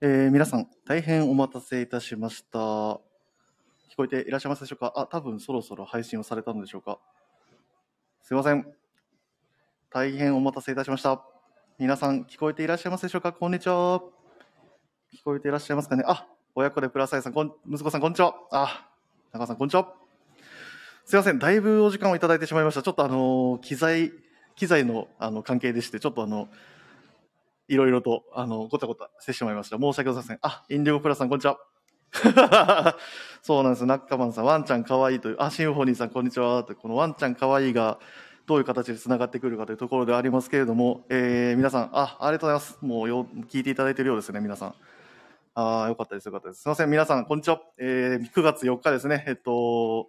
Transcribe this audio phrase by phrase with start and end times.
[0.00, 2.58] えー皆さん、大変お待たせいたしました。
[2.60, 3.00] 聞
[3.96, 4.92] こえていらっしゃいますでしょうか？
[4.94, 7.00] あ、多分そろそろ配信をされたのでしょうか？
[8.22, 8.64] すいません。
[9.90, 11.20] 大変お待たせいたしました。
[11.80, 13.32] 皆さん、聞こえていらっしゃいますでしょうか？
[13.32, 14.00] こんにちは。
[15.12, 16.04] 聞こえていらっしゃいますかね？
[16.06, 18.36] あ、親子でプラスアイさん、こん息子さん、こんにちは。
[18.52, 18.88] あ、
[19.32, 19.92] 中さん、こんにちは。
[21.06, 21.40] すいません。
[21.40, 22.84] だいぶお時間をいただいてしまいました。
[22.84, 24.12] ちょっとあの、機材、
[24.54, 26.48] 機材のあの関係でして、ちょっとあの、
[27.68, 29.76] いろいろと、あの、ごたごたしてしまいました。
[29.76, 30.38] 申し訳ございません。
[30.42, 31.58] あ、インディゴプラさん、こんにちは。
[33.42, 33.84] そうなんです。
[33.84, 36.64] ナッカマンさん、ワンちゃんかわいいという、あ、シンフォニーさん、こんにちは。
[36.64, 37.98] とこのワンちゃんかわいいが、
[38.46, 42.78] どういう形でつながってくるかというところでありますけれども、えー、皆さん、あ、ありがとうございます。
[42.80, 44.74] もうよ、聞いていただいているようですね、皆さん。
[45.54, 46.62] あーよかったです、よかったです。
[46.62, 47.60] すいません、皆さん、こんにちは。
[47.76, 50.08] えー、9月4日ですね、えっと、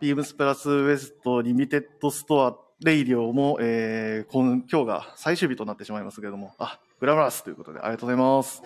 [0.00, 8.60] ビームスプラスウエストリミテッドストアレイディオも、えー、今今日が最終日となってしまいますけれども、あ、グラマラスということでありがとうございます。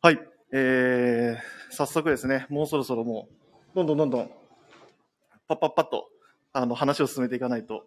[0.00, 0.20] はい、
[0.52, 3.28] えー、早速ですね、もうそろそろも
[3.72, 4.30] う、どんどんどんどん、
[5.48, 6.08] パッパッパッと、
[6.52, 7.86] あの、話を進めていかないと、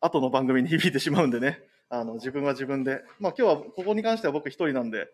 [0.00, 5.06] 後の番組に響いてしまうんでね、あの、自分は自分で、まあ今日は、ここに関しては僕一人なんで、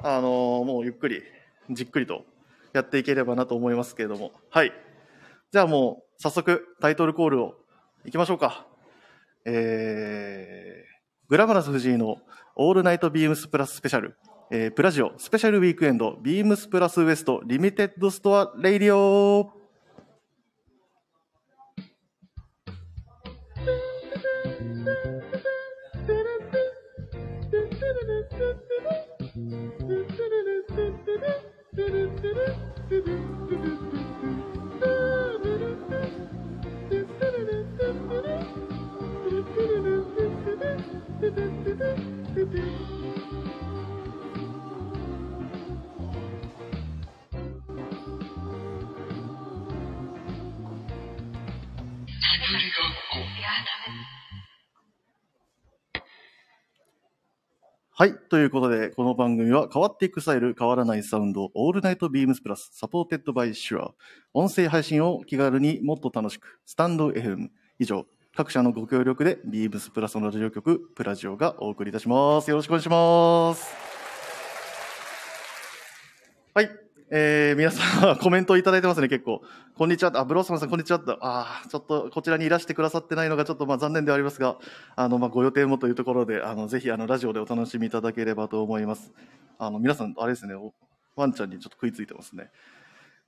[0.00, 1.22] あの、もうゆっくり、
[1.70, 2.26] じっくりと
[2.74, 4.72] やっていければなと思いますけれども、はい。
[5.50, 7.54] じゃあもう、早速、タイトルコールを
[8.04, 8.66] 行きましょうか。
[9.44, 12.18] えー、グラマラス藤井の
[12.56, 14.16] All Night BEAMS+ Special、
[14.50, 19.61] えー、プラジオ Special Weekend BEAMS+ West Limited Store Radio。
[57.94, 58.14] はい。
[58.30, 63.92] ということで、この番組は変わっていくスタイル、変わらないサウンド、 All Night BEAMS+、supported by SHURE。
[64.32, 67.50] 音声配信を気軽にもっと楽しく、スタンド FM。
[67.78, 72.48] 以上、各社のご協力で、ビームスプラスのラジオ局、プラジオがお送りいたします。
[72.48, 73.74] よろしくお願いします。
[76.54, 76.81] はい。
[77.14, 79.42] えー、皆さん、コメントいただいてますね、結構。
[79.74, 80.12] こんにちは。
[80.14, 81.02] あ、ブロッサムさん、こんにちは。
[81.20, 84.56] あーちょっと、こちらにいらしてくださってないのが、ちょっと、まあ、残念ではありますが、
[84.96, 89.12] あの、まあ、ご予定もというところで、あの、ぜひ、あの、ラジオでお楽しみいただければと思います。
[89.58, 90.54] あの、皆さん、あれですね、
[91.14, 92.50] ワンちゃんにちょっと食いついてますね。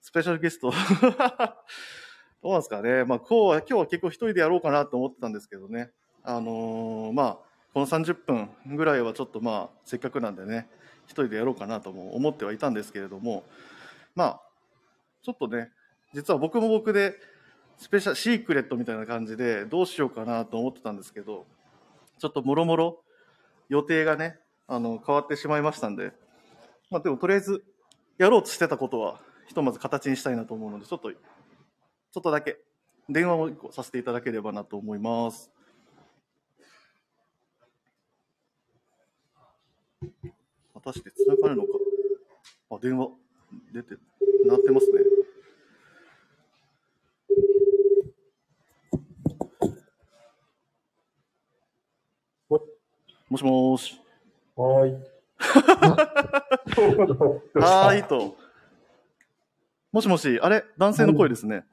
[0.00, 0.73] スペシャルゲスト。
[2.43, 3.05] どうなんですかね。
[3.05, 5.91] まあ、今日は、今日は結構一人でやろうかなと思ってたんですけどね。
[6.23, 7.39] あのーまあ、
[7.75, 10.71] この30分ぐらいはちょっとまあ、せっかくなんでね、
[11.06, 13.44] 一人でやろうかなとも思ってはいたんですけれども、
[14.15, 14.41] まあ、
[15.23, 15.71] ちょっとね、
[16.13, 17.15] 実は僕も僕で、
[17.77, 21.47] スペシャ、シークレットみたいな感じで、どうしようかなと思ってたんですけど、
[22.19, 23.03] ちょっともろもろ
[23.69, 24.39] 予定がね、
[24.69, 26.13] あの、変わってしまいましたんで、
[26.91, 27.65] まあでもとりあえず、
[28.17, 32.59] やろうとしてたことは、ひとまず形にしたいなと思うので、ちょっと、ちょっとだけ、
[33.09, 35.51] 電話を一個させていただければなと思います。
[40.73, 41.71] 果たして繋がるのか？
[42.71, 43.09] あ、電話、
[43.73, 43.97] 出て、
[44.47, 45.01] 鳴ってますね。
[53.31, 54.01] もしもーし。
[54.55, 54.93] はーい。
[57.55, 58.37] はーいと。
[59.91, 60.65] もしもし、あれ？
[60.79, 61.65] 男性の声ですね。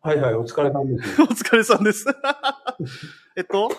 [0.00, 1.20] はいはい、お疲れ様です。
[1.22, 2.06] お疲れさんです。
[3.36, 3.70] えっと、お、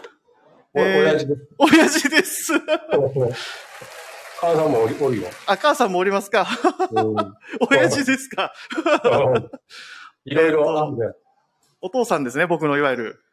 [0.82, 1.48] えー親父です。
[1.58, 2.54] 親父です。
[4.42, 5.28] 母さんもおりおるよ。
[5.48, 6.48] あ、母さんもおりますか
[6.92, 7.16] うん
[7.70, 8.54] 親父ですか
[10.26, 11.06] いろいろあるんで。
[11.82, 13.24] お父さんですね、僕のいわゆる。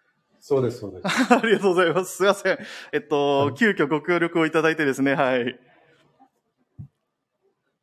[0.41, 1.05] そうです、そうです。
[1.33, 2.17] ありがとうございます。
[2.17, 2.59] すいません。
[2.93, 5.59] えっと、急遽ご協力をいただいてですね、はい。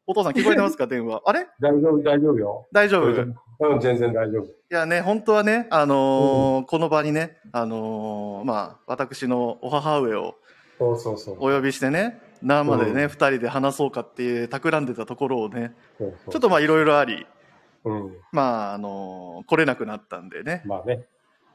[0.05, 1.21] お父さん聞こえてますか 電話。
[1.25, 1.47] あれ？
[1.59, 2.67] 大丈夫、大丈夫よ。
[2.71, 3.09] 大丈夫？
[3.09, 3.13] い
[3.59, 4.47] うん、全然大丈夫。
[4.69, 10.35] やね、本当はね、あのーこの場にね、あのーまあ、私のお母上を
[10.79, 11.35] そうそうそう。
[11.35, 17.25] お呼びしてね、生でね、うん二人で話そうかっていう企んでたところをね、ちょっとまあいろいろあり、
[17.85, 18.17] うん。
[18.31, 21.05] まあ、あのー来れなくなったんでね、まあね。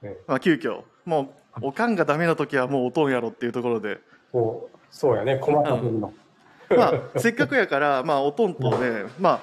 [0.03, 3.99] ねまあ急遽、もう、おかんがダメな時はもうおとんやろっていうところで、
[4.33, 5.39] そう、そうやね。
[5.39, 6.13] 困った時の。
[6.77, 9.41] まあ、せっかくやから、まあ、おとんとね、ま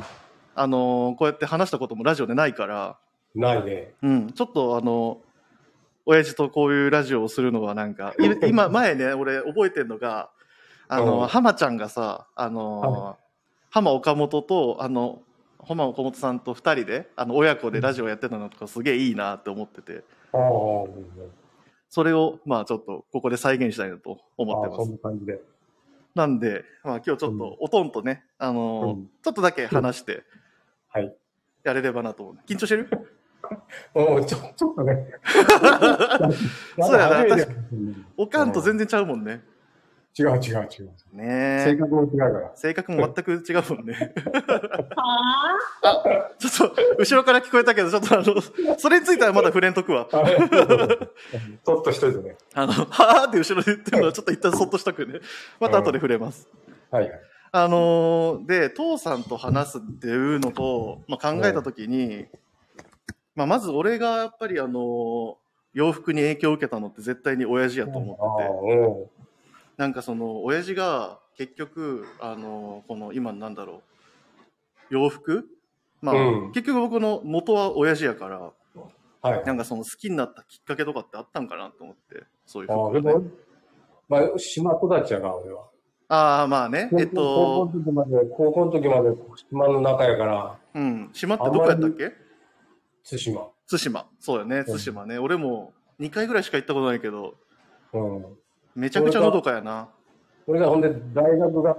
[0.56, 2.98] あ、あのーこうやって話したこともラジオでないから、
[3.34, 3.94] ないね。
[4.02, 5.22] うん、ちょっとあの、
[6.06, 10.30] 親父とこういうラジオをするのはなんか、い今、前ね、俺覚えてるのが、
[10.88, 13.18] あの、うん浜ちゃんがさ、あの、は
[13.70, 15.22] 浜岡本と、あの、
[15.68, 20.04] 浜岡本さんと二人で、あの、親子でラジオやってたのとかすげえいいなって思ってて、
[21.90, 25.04] それを、まあちょっと、ここで再現したいなと思ってああそんます。
[25.04, 25.42] な感じで。
[26.14, 30.24] なんで、まあ今日ちょっとうん、おとんとね、あの、うんちょっとだけ話して、
[30.90, 31.16] はい。
[31.64, 32.38] やれればなと思う。
[32.48, 32.90] 緊張してる？
[33.94, 35.08] おちょちょっとね。
[36.80, 37.48] そうやな確
[38.18, 39.44] おかんと全然ちゃうもんね。
[40.18, 40.70] 違う違う違う。
[40.72, 41.26] 性ね
[41.68, 41.76] え。
[41.78, 42.52] 格も違うから。
[42.56, 44.14] 性格も全く違うもんね。
[44.96, 50.08] はちょっと、後ろから聞こえたけど、ちょっとあの、それについてはまだ触れんとくわ。
[51.66, 52.38] そっとしといてね。
[52.54, 55.20] あの、はーって後ろで言ってるのはちょっと一旦そっとしとくね。
[55.60, 56.48] また後で触れます。
[56.92, 57.22] はいはい。
[57.52, 62.26] あのーで、父さんと話すっていうのと、まあ、考えたときに、
[63.36, 65.36] まあ、まず俺がやっぱりあのー
[65.76, 69.10] 洋服に影響を受けたのって絶対に親父やと思ってて、
[69.78, 73.82] なんかその、親父が結局、あのーこの今なんだろ
[74.92, 75.48] う、洋服？
[76.02, 78.52] まあ、うん結局僕の元は親父やから、
[79.22, 79.44] はい。
[79.46, 83.28] なんかその好きになったきっかけとかってあったんかなと思って、そういうああ、服をね
[84.08, 85.64] まあ、島育ちやから、俺は。
[86.10, 86.90] ああ、まあね。
[86.98, 89.10] えっ高校と、の時まで、高校の時まで
[89.50, 91.10] 島の中やから、うん。
[91.12, 92.12] 島ってどこやったっけ？
[93.04, 93.48] 対馬。
[93.68, 94.06] 対馬。
[94.20, 95.18] そうよね、対馬ね。
[95.18, 97.34] 俺も2回ぐらいしか行ったことないけど、
[97.94, 98.26] うん。
[98.76, 99.90] めちゃくちゃのどかやな。
[100.48, 101.76] 俺がほんで、大学が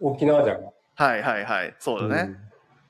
[0.00, 0.62] 沖縄じゃん。
[0.62, 1.74] はいはいはい。
[1.78, 2.30] そうだね。
[2.38, 2.44] うん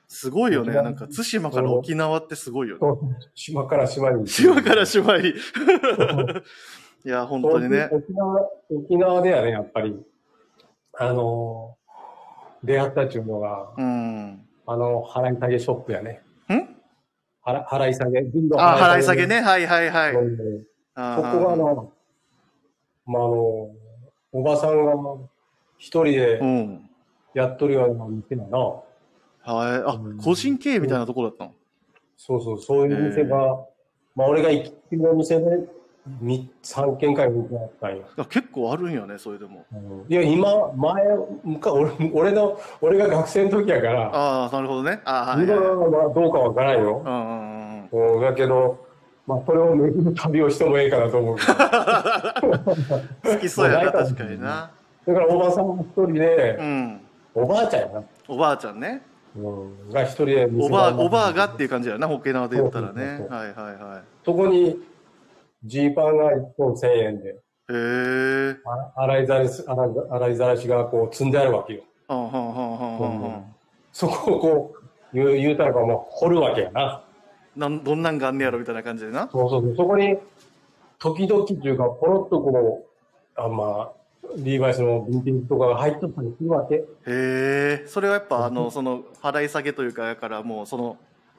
[0.06, 0.74] すごいよね。
[0.74, 3.16] なんか対馬から沖縄ってすごいよね。
[3.34, 4.28] 島から島に。
[4.28, 5.30] 島から島に。
[7.04, 7.88] いや、本当にね。
[7.90, 10.00] 沖縄、沖縄ではね、やっぱり、
[10.92, 11.84] あのー
[12.64, 14.40] 出会ったっていうのが、うん。
[14.66, 16.22] あの、払い下げショップやね。
[16.48, 16.52] ん？
[17.44, 19.40] 払払い下げ、分度あ、払い下げね。
[19.40, 20.14] はいはいはい。
[20.14, 21.92] うんあそこがあの、
[23.06, 23.36] まあ、あの、
[24.32, 24.92] おばさんが
[25.78, 26.90] 一人でうん。
[27.34, 28.58] やっとるような店だな。
[28.58, 28.82] は
[29.44, 29.82] い。
[29.84, 31.52] あうん、個人経営みたいなところだったの？
[32.16, 33.36] そうそう、そういう店が、
[34.14, 35.66] まあ、俺が行きの店で、
[36.20, 38.04] み3軒か4軒あったんよ。
[38.16, 39.64] あ結構あるんよね、それでも。
[40.08, 41.02] いや、今、前、
[41.42, 45.00] 昔俺俺の、俺が学生の時やから、ああ、なるほどね。
[45.04, 45.66] ああ、はい今はい。
[46.06, 47.02] はどうかわからんよ。
[47.04, 48.16] うんうんうん。
[48.16, 48.83] うん、だけど、
[49.26, 51.36] まあ、それを巡る旅をしてもええかなと思う
[53.24, 54.70] 好きそうやな、確かにな。
[55.06, 57.00] から、おばさんが一人でう、ん。
[57.34, 58.02] おばあちゃんやな。
[58.28, 59.02] おばあちゃんね。
[59.36, 64.78] うん、が一人で店おばあ、番おばあがっていう感じやな、沖縄で言ったらねはいはいはそこに、
[65.64, 67.32] ジーパンが1本1000円で、い。
[67.32, 67.36] へ
[67.70, 68.56] え。
[68.94, 71.82] あ洗いざらし、洗いざらしがこう積んであるわけよ。
[73.92, 74.74] そこをこ
[75.12, 77.02] う、言う言うたらもう掘るわけやな。
[77.56, 79.28] なんどんなんがあんねやろみたいな感じでな。
[79.30, 79.76] そうそうそう。
[79.76, 80.16] そこに、
[80.98, 82.86] 時々っていうか、ポロッとこ
[83.36, 83.92] う、あまあ、
[84.36, 86.76] リーバイスのビンテージとかが入っとったりするわけ。
[86.76, 87.84] へえ。
[87.86, 90.96] それはやっぱ、あの、その、払い下げというか、やからもう、その、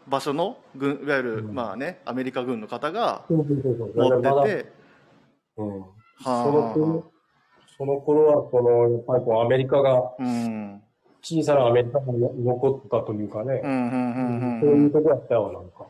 [0.08, 4.22] 場所の軍、いわゆる、うんまあね、アメリカ軍の方がそうそうそうそう。
[4.22, 4.72] 持ってて、
[5.58, 5.80] うん。
[5.82, 5.86] は
[6.18, 7.12] そあはの頃、
[7.78, 10.14] その頃は、その、やっぱりこう、アメリカが、あ。
[10.20, 10.82] うん。
[11.24, 14.84] 小さなアメリカが残ったというかねう、ん、うん、うん、そううん。
[14.84, 15.88] いうとこやったよ、なんか。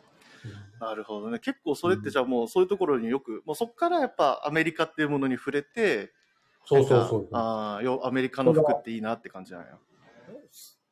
[0.79, 1.39] なるほどね。
[1.39, 6.11] 結構それってじゃあもうそういうところによく、もうそこからやっぱアメリカっていうものに触れて、
[6.65, 9.77] そうそうそうああ、よアメリカの服っていいなって感じなんや。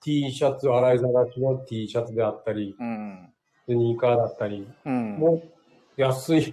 [0.01, 3.33] T シャツ、洗いざらしの T シャツであったり、うん。
[3.65, 5.17] スニーカーだったり、うん。
[5.17, 6.43] もう安い、へ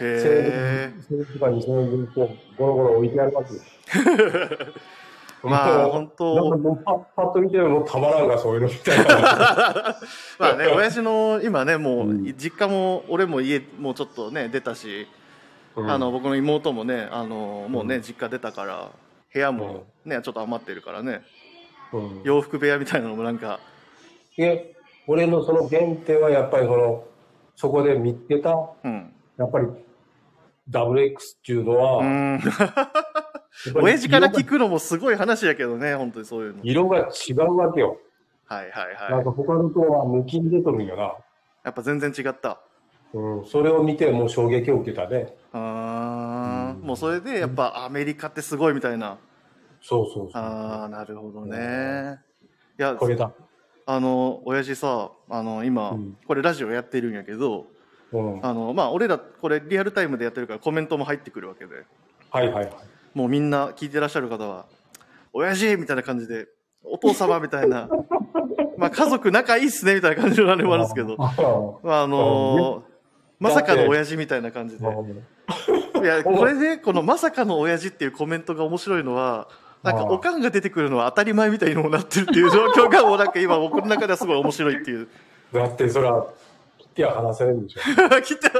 [0.00, 0.92] え。
[1.10, 3.60] 1000円とか2000円分ゴロゴロ置いてあるわけよ。
[5.44, 6.56] まあ本当。
[6.56, 6.82] なんか
[7.16, 9.96] パッと見てもうたまらんが、そういうのみたいな。
[10.38, 15.06] まあね、親父の今ね、もう、うん実家も、俺も家、もうちょっとね、出たし、
[15.76, 15.90] うん。
[15.90, 18.88] あの、僕の妹もね、あの、もうね、うん実家出たから、
[19.32, 21.22] 部屋もね、ちょっと余ってるからね、
[21.92, 22.22] うん。
[22.24, 23.60] 洋服部屋みたいなのもなんか、
[24.36, 24.74] で、
[25.06, 27.04] 俺のその原点はやっぱりその、
[27.56, 29.12] そこで見つけた、うん。
[29.36, 29.66] やっぱり、
[30.70, 32.40] WX っていうのは、うん。
[33.74, 36.60] 親父から聞くのもすごい話やけどね、本当にそういうの。
[36.62, 37.98] 色が違うわけよ。
[38.46, 39.10] はいはいはい。
[39.12, 41.14] なんか他のとは抜きに出とるんよな。
[41.64, 42.60] やっぱ全然違った。
[43.14, 45.34] うん、それを見てもう衝撃を受けたね。
[45.52, 49.18] あーうんもうそれでやっぱアメリカってすごいみたいな。
[49.80, 50.42] そうそうそう。
[50.42, 52.18] ああ、なるほどね。
[52.78, 53.32] いや、これだ。
[53.86, 57.66] あの、親父さ、あの、今、うんこれラジオやってるんやけど、
[58.12, 58.44] うん。
[58.44, 61.84] あの、まあ、俺ら、これリアルタイムでやってるからコメントも入ってくるわけで、
[62.30, 62.72] はいはいはい。
[63.14, 64.66] もうみんな聞いてらっしゃる方は、
[65.32, 66.46] 親父みたいな感じで、
[66.84, 67.88] お父様みたいな、
[68.76, 71.34] まあ、家族仲いいっすねみたいな感じのあれもあるんですけど、 あ
[71.82, 72.94] まあ、あのー
[73.40, 74.84] まさかの親父みたいな感じで。
[74.84, 79.48] いや、 これで、このまさかの親父っていうコメントが面白いのは、
[79.82, 85.08] なんか、おかんが出てくるのは当たり前みたいにもなってるっていう状況が、もうなんか今僕の中ではすごい面白いっていう。
[85.52, 86.26] だってそれは、
[86.78, 87.80] 切っては話せるんでしょ。
[88.22, 88.50] 来て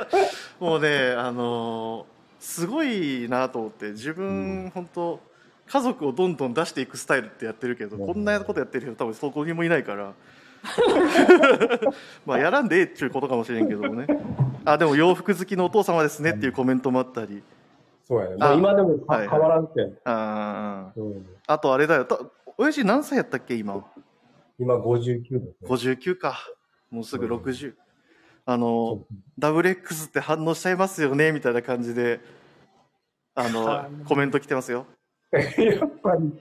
[0.60, 2.13] もうね、あのー
[2.44, 5.18] すごいなと思って、自分、本当
[5.66, 10.12] 家族をどんどん出していくスタイルってやってるけど、うんこんなことやってる人多分そこにもいないから。
[12.24, 14.06] まあやらんでええっちゅうことかもしれんけどもね。
[14.64, 17.42] あ、でも洋服好きのお父様ですねっていうコメントもあったり。
[18.06, 18.36] そうやね。
[18.58, 19.92] 今でも変わらんって。
[20.04, 22.04] あーうんあとあれだよ。
[22.04, 22.18] た
[22.58, 23.82] 親父何歳やったっけ今？
[24.58, 25.40] 今59ですね。
[25.62, 26.36] 59か。
[26.90, 27.74] もうすぐうん60。
[28.46, 29.06] あの、そ
[29.38, 32.20] ダブル X って反応しちゃいますよねみたいな感じで、
[33.34, 34.86] あのは、コメント来てますよ。
[35.32, 36.32] う やっぱり、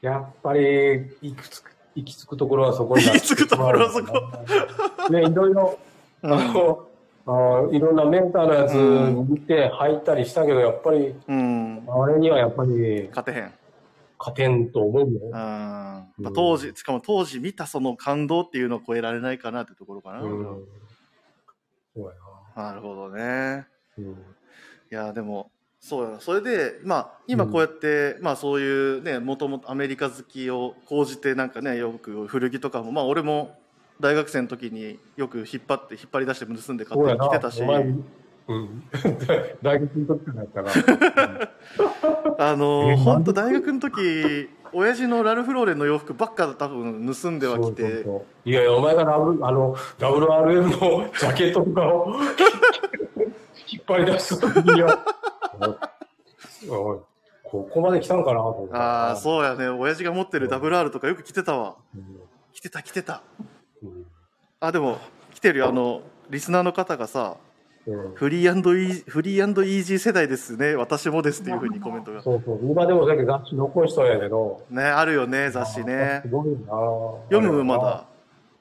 [0.00, 0.60] やっぱり、
[1.20, 4.20] 行き着く、行き着くところはそこに行き着くところはそこ
[5.10, 5.78] ね、いろいろ、
[6.22, 6.88] うんあの、
[7.26, 11.86] あいろんなメーカーのやつ見て入ったりしたけど、やっぱり、うん。
[11.86, 13.52] あれにはやっぱり勝てへん。
[14.18, 15.20] 勝てんと思うよ。
[15.24, 15.30] うん。
[15.32, 20.22] まあうん当時、しかも当時見たその感動っていうのを超えられないかなってところかな。
[20.22, 20.64] うん。
[21.98, 23.22] そうやなるほどね。
[23.22, 23.66] な。
[23.98, 24.04] うん。
[24.04, 24.14] い
[24.90, 25.50] や、でも、
[25.80, 33.56] そうやそれで、まあ、今こうやって、まあそういうね、もともとアメリカ好きを講じて、なんかね、よく古着とかも、まあ俺も
[34.00, 37.16] 大学生の時によく引っ張って、引っ張り出して盗んで買って。
[37.16, 38.82] きてたしうん。
[39.62, 40.70] 大学の時からやったか
[41.38, 41.50] ら。
[42.52, 48.04] あのえ本当大学の時親父のラルフローレンの洋服ばっか多分盗んではきて。
[48.44, 52.12] いやいや、お前がラブ、あの、WRM のジャケットとかを
[53.70, 54.98] 引っ張り出した時には、
[57.44, 58.76] ここまで来たんかなと思った。
[58.76, 59.68] ああそうやね。
[59.68, 61.76] 親父が持ってる WR とかよく着てたわ。
[61.94, 62.20] うん。
[62.52, 63.22] 着てた着てた。
[63.82, 64.06] うん。
[64.60, 64.98] あでも
[65.32, 65.68] 来てるよ。
[65.68, 67.47] あのリスナーの方がさうん
[68.14, 72.58] フリーイーフリーイージー世代ですね私もですっていうふうにコメントがそうそう。
[72.62, 74.62] 今でもだけ雑誌残しとんやけど。
[74.70, 76.56] ねあるよね雑誌ねすごいな
[77.30, 78.06] 読むまだ。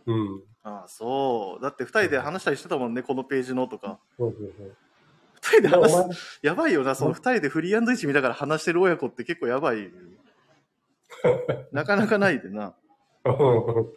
[0.06, 0.42] うん。
[0.64, 4.72] ああそうだって2人で話したりしてたもんねこのページのとかそうそうそう。
[5.42, 9.92] 2人で話すやばいよなその2人でフリーイージー見ながら話してる親子って結構やばい
[11.72, 12.74] なかなかないでな
[13.26, 13.88] うん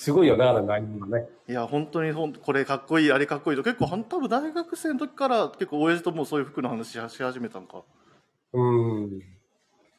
[0.00, 1.28] すごいよね、あれ内容がね。
[1.46, 3.62] いや本当にほんこれかっこいいあれかっこいいと。
[3.62, 7.82] 結構多分大学生の時から結構親父ともうそういう服の話しし始めたんか。
[8.54, 9.22] うん。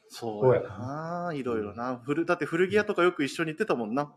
[0.09, 2.01] そうやな、いろいろな。
[2.03, 4.11] 古だって古着屋とかよく一緒に行ってたもんな。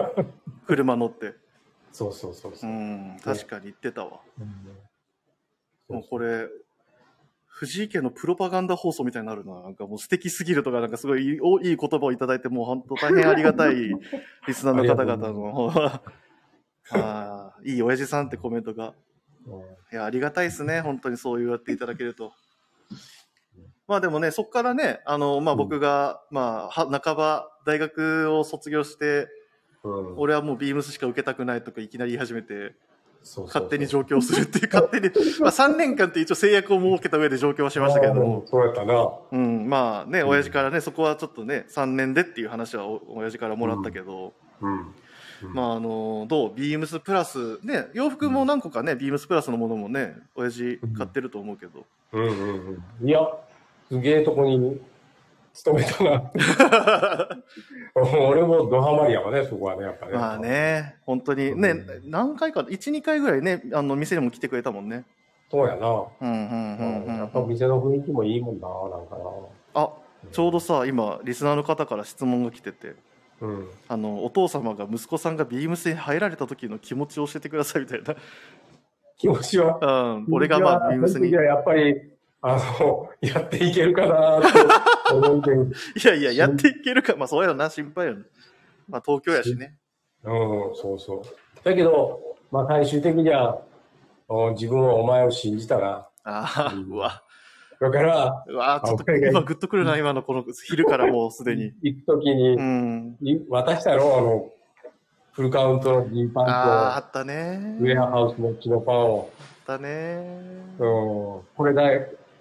[0.68, 1.32] 車乗って。
[1.92, 2.54] そうそうそうう。
[2.54, 2.70] そう。
[2.70, 4.20] ん確かに行ってたわ。
[4.38, 5.96] うん。
[5.96, 6.46] もうこれ
[7.56, 9.62] 藤井家のプロパガンダ放送みたいになるな。
[9.62, 13.76] なんかもう素敵すぎるとかなんかすごいいい言葉をいただいてもう本当大変ありがたい
[14.46, 15.72] リスナーの方々の。
[16.90, 18.92] あーいい親父さんってコメントが。
[19.46, 19.60] うん
[19.92, 20.82] いや、ありがたいですね。
[20.82, 22.34] 本当にそう言っていただけると。
[23.88, 25.58] まあでもね、そこからね、あの、まあうん。
[25.58, 29.28] 僕が、まあ、は半ば大学を卒業して、
[29.82, 30.18] うん。
[30.18, 32.74] 俺はもうビームスしか受けたくないとかいきなり言い始めて、
[33.46, 39.10] 勝手に上京するっていう、勝手に、 まあ3年間って一応制約を設けた上で上京はしましたけども、うんそうやったな。
[39.32, 40.28] うん、まあね、うん。
[40.28, 44.94] 親父からね、そこはちょっとね、3年でっていう話はお親父からもらったけど、うん。
[45.52, 46.52] まああの、どう？
[46.54, 52.24] ビームスプラス、ね、洋服も何個かね、ビームスプラスのものもね、親父買ってると思うけど、うん。
[52.24, 52.80] うん。
[53.00, 53.08] うん。
[53.08, 53.20] いや、
[53.88, 54.80] すげえとこに
[55.56, 56.30] 勤めたな。
[57.96, 60.12] 俺もドハマりやわね、そこはね、やっぱね。
[60.12, 60.38] まあ。
[60.38, 65.04] ね、本当にね、うん何回か、1、2回ぐらいね、あの、店にも来てくれたもんね。
[65.50, 65.88] そうやな。
[65.88, 67.16] うん、うん、うん、うん。
[67.16, 69.16] やっぱ店の雰囲気もいいもんな、なんか
[69.74, 69.90] あ、
[70.30, 72.94] ちょうどさ、今、リスナーの方から質問が来てて、
[73.40, 73.48] な。
[73.48, 73.68] うん。
[73.88, 78.14] あの、お父様が息子さんがビームスに入られた時の気持ちを教えてくださいみたいな。
[79.18, 79.78] 気持ちは？
[79.80, 81.32] うん、俺がまあ、ビームスに。
[81.32, 85.72] やっぱり、あの、やっていけるかなと思ってる。
[86.04, 87.16] やいや、やっていけるか。
[87.16, 88.24] まあ、そうやな、心配よね。
[88.88, 89.76] まあ、東京やしね。
[90.24, 90.28] う
[90.72, 91.22] ん、そうそう。
[91.64, 92.20] だけど、
[92.50, 93.60] まあ最終的には、
[94.28, 96.08] お自分はお前を信じたな。
[96.24, 97.22] ああ、うんうわ。
[97.80, 101.72] だから、うわ、ちょっと今グッとくるな、今のこの昼からもう すでに。
[101.82, 103.16] 行くときにう、ん。
[103.20, 104.50] い渡したろ、あの、
[105.32, 107.86] フルカウントのジーパああ、あンったねと、ウ。
[107.86, 110.16] ェアハウスの血のパンを、あったね。
[110.78, 111.82] うん、これだ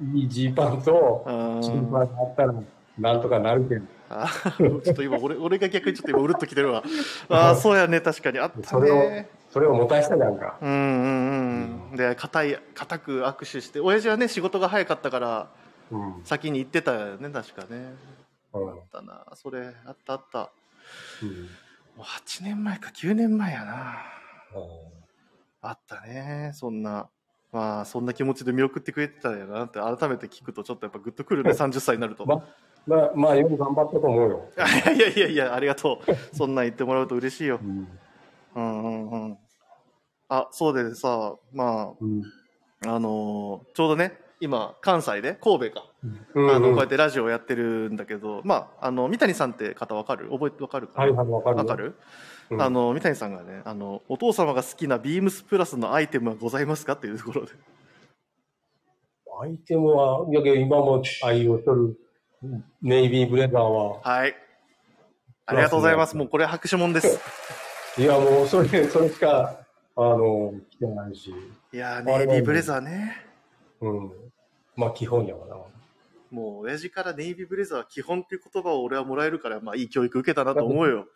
[0.02, 2.54] いいジーパンと、うんチーパンがあったら、
[3.00, 6.84] なんとかなるけど、あーちょっと今俺、俺が逆にちょっと今うるっときてるわ。
[7.30, 8.40] ああ、そうやね、確かに。
[8.40, 10.58] あったそれをね。、それを持たしたじゃんか。
[10.62, 11.96] うんうんうん。
[11.98, 15.48] で、硬い、硬く握手して、親父はね、仕事が早かったから、
[15.92, 16.22] うん。
[16.24, 17.94] 先に行ってたよね、確かね。
[18.54, 20.50] うんあったな、それ、あったあった。
[21.22, 21.30] うん
[21.98, 23.96] もう8年前か9年前やな。
[24.56, 24.62] うん
[25.62, 27.08] あったね、そんな。
[27.56, 32.26] まあ、そんな気持ちで見送ってくれてたんやなって、改めて聞くと、ちょっとやっぱグッとくるね、30歳になると。
[32.26, 32.44] ま
[32.86, 34.50] まあ、まあ、よく頑張ったと思うよ。
[34.94, 36.36] いやいやいや、ありがとう。
[36.36, 37.62] そんなん言ってもらうと嬉しいよ。
[37.64, 37.88] うん。
[38.56, 39.38] うんうんうん。
[40.28, 42.22] あ、そうでさ、まうん。
[42.86, 45.86] あ、あのーちょうどね、今、関西で、神戸か。
[46.36, 50.30] うんあの、こうやってラジオやってるんだけど、まあ、あの、三谷さんって方わかる？
[50.30, 51.00] 覚えてわかるか？
[51.00, 51.58] なはいはい、わかるよ。
[51.58, 51.96] わかる、
[52.52, 56.94] うんあの、三谷さんがね、あの、お父様が好きなビームスプラスのアイテムはございますか？
[56.94, 57.54] っていうところで。
[59.42, 61.98] アイテムは、いやけど今も愛用しとる
[62.82, 64.36] ネイビーブレザーは、はい。
[65.48, 66.16] ありがとうございます。
[66.16, 67.20] もうこれ拍手もんです。
[67.98, 69.58] いやもうそれ、それしか、
[69.96, 71.34] あの、来てないし、
[71.74, 73.26] いやー、ネイビーブレザーね。
[73.82, 74.12] うん。
[74.76, 75.56] まあ基本やわな。
[76.32, 81.08] もう、親父からネイビーブレザーは基本っていう言葉を俺はもらえるから、まあ、いい教育受けたなと思うよ。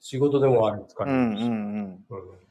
[0.00, 1.42] 仕事でもあれ使えるし。
[1.42, 2.04] うんうんうん。
[2.08, 2.46] うん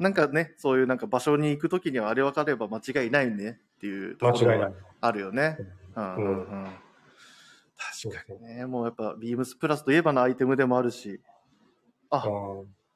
[0.00, 4.72] なんかね、そういうなんか場所に行くときにはあれ分かれば間違いないねっていうところは間違いない。
[5.02, 5.58] あるよね。
[5.94, 6.68] うんうんうん。
[8.02, 11.20] 確かにね、もうやっぱビームスプラスといえばのアイテムでもあるし、
[12.08, 12.24] あ、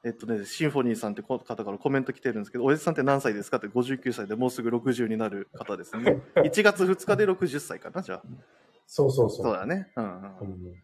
[0.05, 6.21] えっとね、シンフォニーさんって方からコメント来てるんですけど、おやじさんって何歳ですかって59歳でもうすぐ60になる方ですね。
[6.37, 8.23] 1月2日で60歳かな、じゃあ。
[8.87, 9.47] そうそうそう。
[9.47, 9.89] そうだね。
[9.97, 10.45] うんうんう。
[10.45, 10.75] ん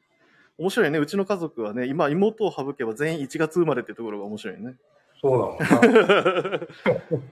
[0.56, 0.98] 面白いね。
[0.98, 4.74] うちの家族はね、今妹を省けば全員1月生まれっていうところが面白いね。
[5.20, 5.32] そう
[5.82, 6.02] なの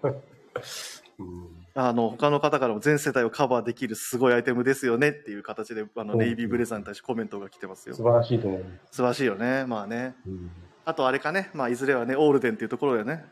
[0.02, 0.14] な。
[1.20, 7.94] うんあの、他の方からも全世代をカバーできるすごいアイテムですよねっていう形で、あの、うんネイビーブレザーに対してコメントが来てますよ。
[7.94, 8.64] 素晴らしいと思う。
[8.90, 9.64] 素晴らしいよね。
[9.64, 10.16] まあね。
[10.26, 10.50] うん
[10.88, 11.50] あとあれかね。
[11.52, 13.22] まあいずれはね、オールデンっていうところだよね。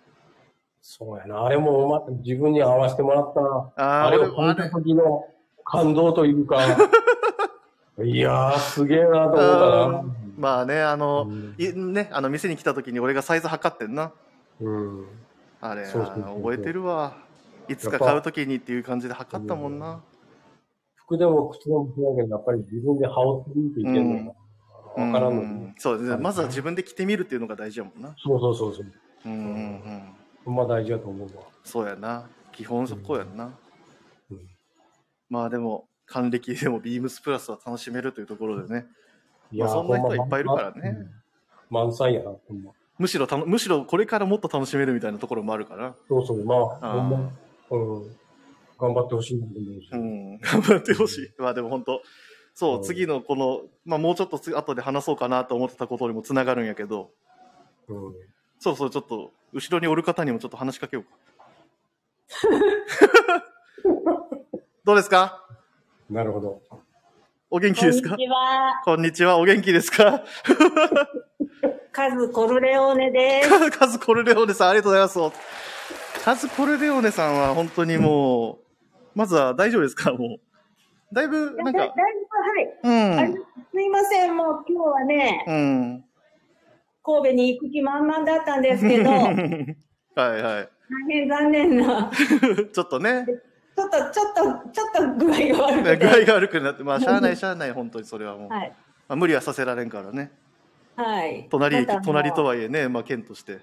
[0.83, 1.47] そうやな。
[1.47, 3.49] あれも、ま、自分に合わせてもらったな。
[3.49, 4.69] ああ、あれを聞いた。
[4.69, 5.25] 時の
[5.65, 6.59] 感動というか、
[8.05, 10.05] いやー、すげえなと思ったな。
[10.37, 14.13] まあね、あの、うんいね、あの、店に来た時に俺がサイズ測ってんな。
[14.61, 15.07] うん。
[15.63, 17.15] あれ、そう覚えてるわ。
[17.69, 20.03] いつか買う時にっていう感じで測ったもんな。
[20.95, 24.46] 服でも靴でもそうだけど、やっぱり自分で羽織ってみるといけんのかな。
[24.97, 25.73] わからんの。
[25.79, 26.17] そうですね。
[26.17, 28.15] まずは自分で着てみるっていうのが大事やもんな。
[28.19, 28.87] そうそうそうそう。
[29.27, 30.03] うんうんうん。
[30.45, 31.43] ほんま大事だと思うわ。
[31.65, 32.29] そうやな。
[32.53, 33.45] 基本そこやんな。
[33.45, 33.53] うん
[35.29, 38.87] まあでも、還暦でもビームスプラスは楽しめるというところでね。
[39.51, 40.93] いまあそんな人はいっぱいいるからね。
[41.69, 42.71] まうん満載やな、ほんま。
[42.99, 45.95] むしろたの、むしろこれからもっと楽しめるみたいなところもあるから。
[46.09, 47.33] そうそう、まあ、あーほんま、
[47.71, 48.17] うん。
[48.79, 49.89] 頑張ってほしいなと思うし。
[49.91, 50.39] うん。
[50.39, 51.31] 頑張ってほしい。
[51.39, 52.01] まあでも本当
[52.59, 57.11] そうう、ん次のこの、まあもうちょっとつ後で話そうかなと思ってたことにもつながるんやけど、
[57.87, 58.15] うん。
[58.59, 61.11] そうそう、ちょっと、後ろにおる方にもちょっと話しかけようか。
[64.85, 65.45] どうですか？
[66.09, 66.63] なるほど。
[67.51, 68.17] お元気ですか？
[68.17, 68.83] こんにちは。
[68.87, 69.37] こんにちは。
[69.39, 70.25] お元気ですか？
[71.93, 73.71] カズ・コルレオーネです。
[73.71, 76.23] カズ・コルレオーネさん、ありがとうございます。
[76.25, 78.59] カズ・コルレオーネさんは本当にもう、
[79.15, 80.13] まずは大丈夫ですか？
[80.15, 80.41] もう。
[81.17, 83.19] だいぶ、なんかだだい、ぶはい。
[83.19, 83.35] あうん。
[83.73, 86.05] すいません、もう今日はね、うん。
[87.03, 89.23] 神戸に行く気満々だったんですけど、大
[90.15, 90.69] はいはい。
[91.09, 92.11] 変残念な。
[92.71, 95.97] ちょっとね、ちょっと、ちょっと、ちょっと具合が悪くて。
[95.97, 98.53] 具合が悪くなって、まあ、しゃあない しゃあない、本当にそれはもう。
[98.53, 98.69] はい。
[99.09, 100.33] まあ、無理はさせられんからね。
[100.97, 101.47] はい。
[101.51, 103.61] 隣隣とはいえね、まあ、県として。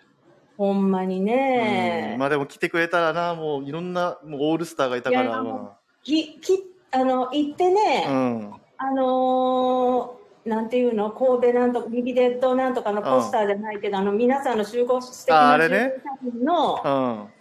[0.58, 2.20] ほんまにうねん。
[2.20, 8.54] まあでも来てくれたらな、もういろんな、もうオールスターがいたから、いやもまき、き、あの、行ってね、あ、うん。
[8.78, 16.02] あのーなんていうの神戸なんとか、ビビデッドなんとかのポスターじゃないけど、あの、皆さんの集合素敵な集合ああれ
[16.44, 17.34] の、うん。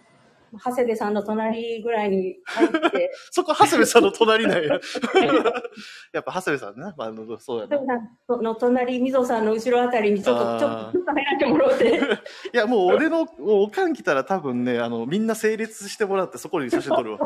[0.63, 4.79] 長谷部さんの隣ぐらいに入って、 そこ、長谷部さんの隣なんや。
[6.13, 6.93] やっぱ長谷部さんね。
[6.95, 8.37] まあ、そうやな。
[8.37, 12.01] の隣、みぞさんの後ろあたりにちょっと、ちょっと、ちょっと入らせてもらって。
[12.53, 17.19] や、もう俺のおかん来たら多分ね、あの、みんな整列してもらってそこに写真撮るわ。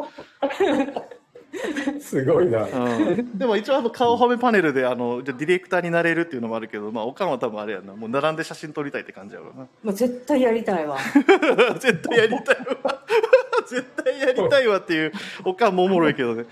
[2.00, 2.64] すごいな。
[2.66, 3.38] うん。
[3.38, 7.96] でも一応あの、顔はめパネルで、あの、じゃあディレクターになれるっていうのもあるけど、まあ、おかんは多分あれやな。
[7.96, 9.68] もう並んで写真撮りたいって感じやろうな。
[9.84, 10.98] もう絶対やりたいわ。
[11.80, 13.02] 絶対やりたいわ。
[13.68, 15.12] 絶対やりたいわっていう、
[15.44, 16.46] おかんもおもろいけどね。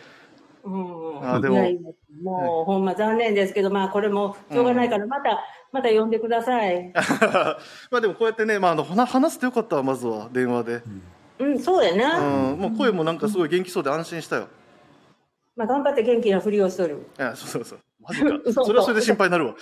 [0.63, 1.17] うん。
[1.21, 1.79] あーでもいやいや
[2.23, 6.91] もう、ほんま残念ですけど、まあ、これもしょうがないから、また、また呼んでください。
[7.91, 10.81] まあでもこうやってね、まあ、あの話話してよかったわ、まずは、電話で。
[11.37, 12.53] うん、そうやうな。
[12.53, 14.47] ん、もう声もなんかすごい元気そうで安心したよ。
[15.55, 17.07] まあ、頑張って元気なふりをしとる。
[17.17, 17.79] いや、そうそうそう。
[18.01, 18.39] マジか。
[18.45, 19.55] 嘘それはそれで心配になるわ。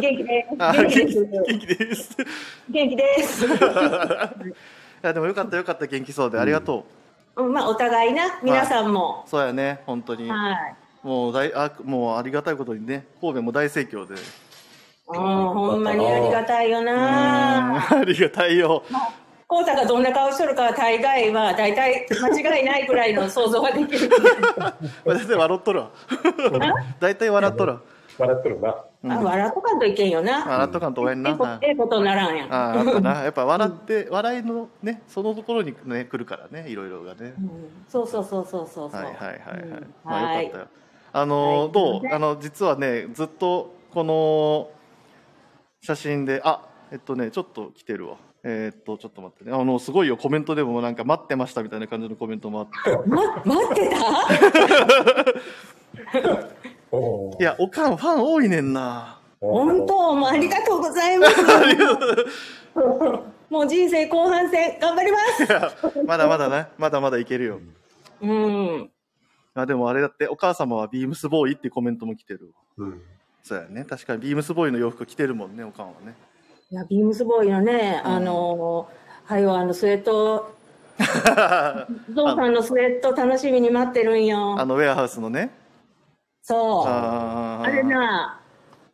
[0.00, 0.56] 元気です。
[0.58, 1.24] あ元気です。
[1.24, 2.12] 元気です。
[2.12, 3.46] い元気です。
[5.06, 6.38] や、でもよかったよかった、元気そうで。
[6.38, 6.84] ありがと
[7.36, 7.44] う。
[7.44, 9.24] うんまあ、お互いな、皆さんも。
[9.26, 10.28] そうやね、本当に。
[10.28, 10.76] はい。
[11.02, 14.14] もう大あ、もうありがたいことにね、神戸も大盛況で。
[15.08, 17.86] うん、ほんまにありがたいようんな。
[17.92, 18.82] ありがたいよ。
[19.48, 24.10] コウタがどんな顔しとるかは大概は、大体間違いないくらいの想像ができる。
[25.06, 25.90] 大体笑っとるわ。
[26.98, 27.80] 大体笑っとるわ。
[28.18, 28.74] 笑ってるな。
[29.04, 30.44] うんあ、笑っとかんといけんよな。
[30.44, 31.30] 笑っとかんと応援な。
[31.30, 32.52] ええこええことならんやん。
[32.52, 37.34] ああ、やっぱな、やっぱ笑って、笑いのね、そのところにね、来るからね、いろいろがね。
[37.38, 37.50] うん
[37.88, 39.00] そうそうそうそうそうそう。
[39.00, 39.38] はいはいはいはい。
[39.60, 40.66] うんまあはいよかったよ。
[41.12, 42.02] あのはいどう？
[42.02, 44.70] ねあの実はねずっとこの
[45.82, 48.16] 写真であえっとねちょっと来てるわ。
[48.48, 49.52] えーっとちょっと待ってね。
[49.52, 50.16] あのすごいよ。
[50.16, 52.96] コメントでもなんか待ってましたみたいな感じのコメントもあって。
[53.08, 53.96] ま、待ってた？
[57.40, 59.18] いやおかんファン多いねんな。
[59.40, 60.14] 本当？
[60.14, 61.42] もうありがとうございます。
[63.50, 66.04] もう人生後半戦頑張ります。
[66.06, 67.58] まだまだねまだまだいけるよ。
[68.20, 68.90] うん。
[69.54, 73.02] あでもあれだってお母様はビームスボーイっていうコメントも来てるうん。
[73.42, 73.84] そうやね。
[73.84, 76.14] 確かにビームスボーイの洋服着てるもんねおかんはね
[76.68, 78.88] いや、ビームスボーイのね、うんあの、
[79.24, 80.52] はいよ、あの、スウェット、
[82.12, 84.64] ゾウさんのスウェット楽しみに待ってるんよあ。
[84.64, 85.50] のウェアハウスのね
[86.42, 86.84] そう。
[86.88, 88.40] あれな、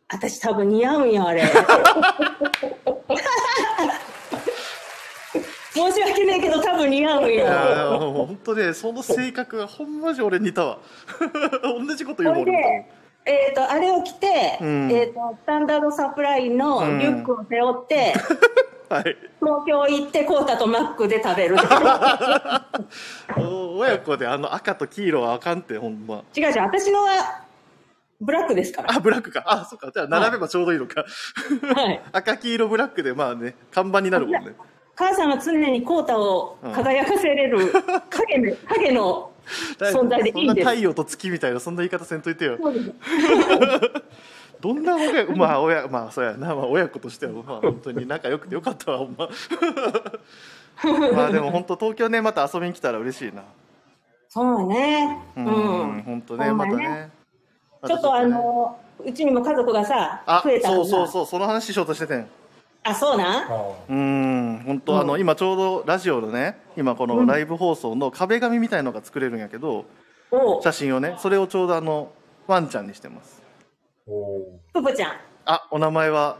[0.07, 1.41] 私多分似合うんよ、あれ。
[5.73, 7.45] 申し訳ないけど多分似合うんいよ。
[8.27, 10.77] 本当ねその性格がほんまじ俺似たわ
[11.63, 12.45] 同じこと言うもん
[13.73, 14.91] あれを着て、うん。
[14.91, 18.13] えっ、と、スタンダードサプライのリュックを背負って、
[18.89, 19.17] はい。
[19.39, 21.55] 東京行ってコータとマックで食べる。
[23.37, 26.23] お親子であの赤と黄色はあかんってほんま。
[26.35, 27.43] 違う違う、私のは
[28.21, 28.93] ブラックですから。
[28.93, 29.43] あブラックか。
[29.47, 29.89] あそっか。
[29.91, 31.05] じゃあ並べばちょうどいいのか、
[31.75, 32.01] はい。
[32.13, 34.53] 赤黄色ブラックでまあね看板になるもんね。
[34.95, 37.71] 母さんは常にコータを輝かせれる
[38.11, 39.32] 影の影の
[39.79, 40.63] 存在でいいんです。
[40.63, 40.81] そんな太。
[40.81, 42.57] 陽と月みたいなそんな言い方せんといてよ。
[44.61, 49.27] どんな親まあ親まあそうやな、まあ、親子としてはまあ本当に仲良くてよかったわほんま。
[51.13, 53.43] まあでも本当東京ねまた遊びに来たら嬉しいな。
[54.29, 55.19] そうだね。
[55.35, 55.47] ううん。
[55.97, 56.03] ん。
[56.03, 56.53] 本当ねね。
[56.53, 57.11] またね。
[57.85, 61.07] ちょっとあの、うちにも家族がさあ、増えたそうそうう。
[61.07, 62.27] そうその話しようとしててん
[62.83, 63.51] あ、そうなん？
[63.51, 63.55] あ
[63.89, 65.19] うーん本当、あのうん。
[65.21, 69.85] 今ちょうどラジオのね今このライブ放送の壁紙みたいのが作れるんやけど、
[70.31, 70.59] お。
[70.59, 72.11] う写真をねそれをちょうどあの
[72.47, 73.41] ワンちゃんにしてます。
[74.73, 75.11] ププちゃん。
[75.45, 76.37] あお名前は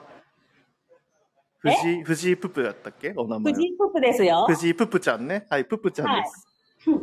[1.60, 3.14] 藤井藤井ププやったっけ？
[3.16, 3.58] お名前は。
[3.58, 4.46] 藤井ププですよ。
[4.50, 5.46] 藤井ププちゃんね。
[5.50, 6.46] はいププちゃんです、
[6.90, 7.00] はい。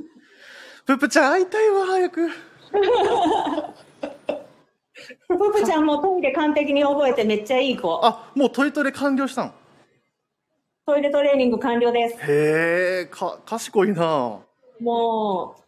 [0.85, 2.29] ププちゃん会いたいわ早く
[5.29, 8.01] ププちゃんもトイレ完璧に覚えてめっちゃいい子。
[8.05, 9.55] あもうトイトレ完了したん
[10.87, 12.16] トイレトレーニング完了です。
[12.16, 14.40] へえか賢いな
[14.81, 15.61] もー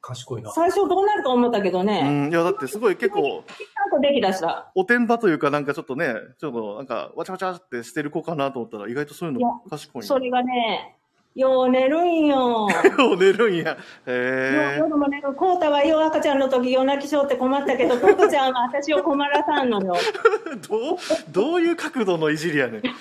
[0.00, 0.52] 賢いうな。
[0.52, 2.28] 最初どうなると思ったけどうね。
[2.28, 4.70] んいやだってすごい結構ちゃんとできだした。
[4.76, 10.96] おてんばというかなんかちょっとねちょっとなんかわちゃわちゃってしてる子かなと思ったら意外とそういうの賢いなそれがね、
[11.36, 12.66] よう寝るんよ。
[12.98, 13.72] よう寝るんや。
[13.72, 15.34] よへ夜も寝る。
[15.34, 19.94] コータはよう赤ちゃんの時夜泣きしようって困ったけど、ププちゃんは私を困らさんのよ。
[19.96, 20.56] え。
[20.66, 20.96] どう、
[21.28, 22.86] どういう角度のいじりやねん。
[22.86, 22.90] い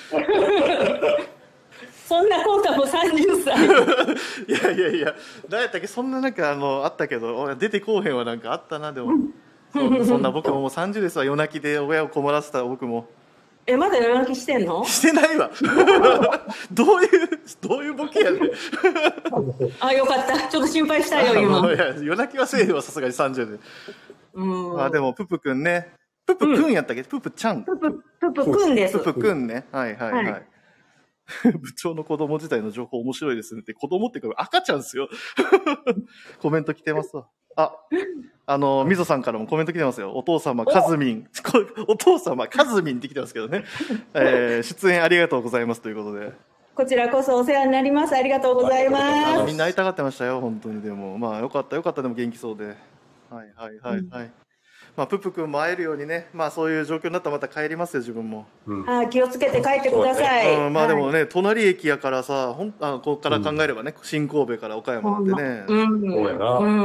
[2.06, 3.56] そんなコータも30歳。
[4.65, 5.15] やいやいや、
[5.50, 9.13] 何やったっけ、そんななんかあの、あったけど、俺出てこうへんはなんかあったな、でも。
[9.71, 13.08] そそんな僕ももう30ですわ、夜泣きで親を困らせた僕も。
[13.67, 14.84] え、まだ夜泣きしてんの？
[14.86, 15.49] してないわ。
[16.71, 17.30] どういう、
[17.62, 18.41] どういうボケやねん。
[19.82, 20.47] あ、よかった。
[20.47, 21.73] ちょっと心配したよ、 今。
[21.73, 23.60] いや夜泣きはせえへんわ、さすがに30で。
[24.34, 24.82] うん。
[24.82, 25.93] あでも、ププくんね。
[26.28, 27.63] ププくんやったっけ、ププちゃん。
[27.63, 28.99] ププ、ププくんです。
[28.99, 29.65] ププくんね。
[29.71, 30.25] はいはいはい。
[30.25, 30.45] はい
[31.60, 35.10] 部長の子供自体の情報面白いですねって、子供ってか赤ちゃんですよ。
[36.39, 37.28] コメント来てますわ。
[37.56, 37.73] あ、
[38.47, 40.12] あの、みぞさんからもコメント来てますよ。
[40.13, 41.27] お父様、カズミン。
[41.51, 43.63] これお父様、カズミンって来てますけどね。
[44.13, 46.31] えー出演ありがとうございますということで。
[46.75, 48.13] こちらこそお世話になります。
[48.15, 49.43] ありがとうございあます。
[49.45, 50.81] みんな会いたがってましたよ、本当に。
[50.81, 52.65] でも、まあ、よかった、よかった、でも元気そうで。
[53.29, 54.31] はいはいはいはい。
[54.95, 58.47] まあ、プップ君も会えるようにね、まあ、そういう状況になったらまた帰りますよ、自分も。
[58.65, 58.89] うん。
[58.89, 60.55] あ気をつけて帰ってください。
[60.67, 65.84] うん、まあでもはい、ね、隣駅やからさ、ほんあここから考えればね、新神戸から岡山なんてね、う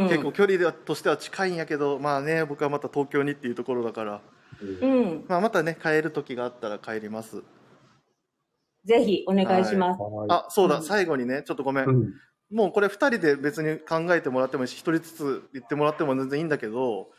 [0.04, 0.08] ん。
[0.08, 4.20] 結構距離でとしては近いんやけど、まあね、僕はまた東京にっていうところだから、
[4.60, 5.24] うん。
[5.28, 7.42] まあ、またね、帰る時があったら帰ります。
[8.84, 10.00] ぜひお願いします。
[10.00, 11.88] はいあ、そうだ、うん最後にね、ちょっとごめん。
[11.88, 12.14] うん。
[12.50, 17.10] もうこれ2人で別に考えてもらってもいいし、1人ずつ言ってもらっても全然いいんだけど、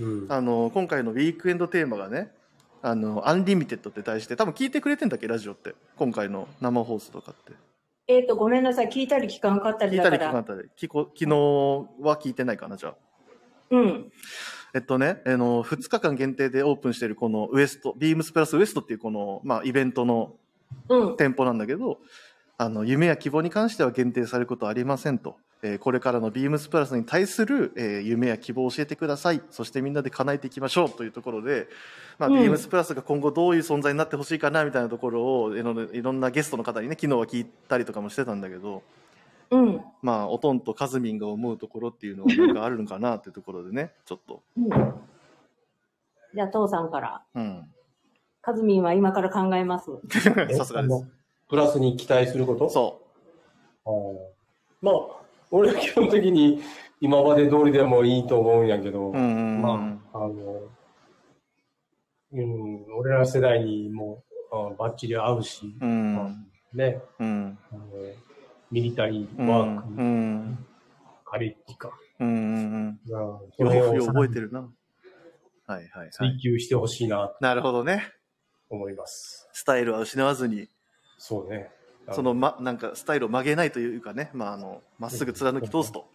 [0.00, 0.26] うん。
[0.28, 2.32] あの、今回のウィークエンドテーマがね、
[2.82, 5.74] あの、 Unlimited って題して、多分聞いてくれてんだっけ、ラジオって。
[5.96, 7.52] 今回の生放送とかって。
[8.06, 8.88] えっ、と、ごめんなさい。
[8.88, 10.18] 聞いたり聞かんかったり聞いだから。
[10.18, 12.94] たり聞かなかったり、聞こ昨日は聞いてないかな、じゃあ。
[13.70, 14.12] うん。
[14.74, 20.34] えっとね、あの、2日間限定でオープンしているこのウエスト、ビームスプラスウエストっていうこの、まあ、イベントの
[20.88, 21.16] うん。
[21.16, 21.98] 店舗なんだけど、
[22.58, 25.36] あの、夢や希望に関しては限定されることはありませんと。
[25.66, 29.40] えーこれからのビームスプラスに対する、えー夢や希望を教えてください。
[29.50, 31.68] そしてみんなで叶えていきましょうというところで、
[32.18, 38.82] まあ、うんビームスプラスが今後どういう存在になってほしいかなみたいなところをいろんないろんなゲストの方にね、昨日は聞いたりとかもしてたんだけど、
[39.50, 39.80] うん。
[40.02, 44.42] まあ、おとんとカズミンが思うところっていうのはなんかあるのかなっていうところでね、ちょっと。
[44.56, 44.68] うん。
[44.68, 47.22] じゃあ、父さんから。
[47.34, 47.64] うん。
[48.42, 49.90] カズミンは今から考えます。
[50.50, 51.06] え さすがです。
[51.48, 52.68] プラスに期待すること？
[52.68, 53.00] そ
[53.86, 53.92] あー
[54.82, 55.23] まあ、
[55.56, 56.60] 俺は基本的に
[57.00, 59.12] 今まで通りでもいいと思うんやけど。
[59.12, 60.62] まあ、あの、
[62.32, 66.46] うん、俺ら世代にもあバッチリ合うし、うん。
[66.72, 67.58] ね、うん。
[67.70, 67.82] あの
[68.72, 69.46] ミリタリーうん。
[69.46, 70.66] ワーク、うん。
[71.24, 73.92] カレッジか、うんうんがうん。
[73.92, 74.60] よくを覚えてるな。
[74.60, 74.68] はい
[75.68, 76.38] はいはい追。
[76.40, 78.10] 求してほしいなとなるほどね。
[78.68, 79.48] 思います。
[79.52, 80.68] スタイルは失わずに、
[81.16, 81.70] そうね。
[82.06, 86.06] あその、ま、なんかスタイルを曲げないというかね、まあ、あの、まっすぐ貫き通すと。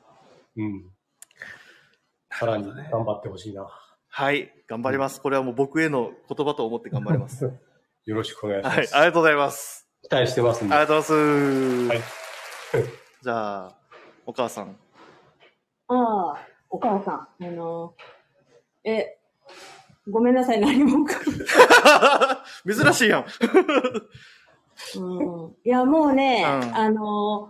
[0.58, 0.86] うん。
[2.32, 3.68] さらに頑張ってほしいな。
[4.08, 4.52] はい。
[4.68, 5.22] 頑張ります。
[5.22, 7.46] これはもう僕への言葉と思って頑張ります。
[7.46, 7.52] は
[8.06, 8.68] よろしくお願いしい。
[8.68, 8.96] ます。
[8.96, 9.88] ありがとうございます。
[10.04, 10.76] 期待してますんで。
[10.76, 11.96] ありがとうございます。
[11.96, 12.02] はい
[13.22, 13.76] じゃあ、
[14.26, 14.78] お母さん。
[15.88, 17.46] ああ、お母さん。
[17.46, 17.96] あの、
[18.84, 19.18] え、
[20.10, 21.16] ごめんなさい、何もか。
[22.66, 23.26] 珍しいやん。
[24.98, 25.56] うん。
[25.64, 27.50] いや、もうね、うんあの、